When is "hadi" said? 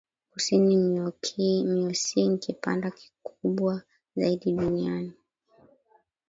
5.55-5.67